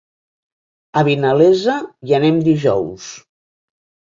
[1.01, 1.75] A Vinalesa
[2.09, 3.07] hi anem dijous.